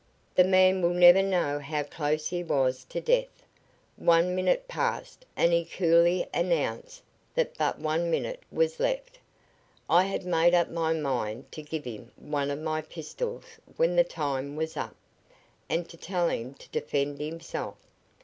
[0.33, 3.43] That man will never know how close he was to death.
[3.97, 7.03] One minute passed, and he coolly announced
[7.35, 9.19] that but one minute was left.
[9.87, 13.45] I had made up my mind to give him one of my pistols
[13.77, 14.95] when the time was up,
[15.69, 17.75] and to tell him to defend himself.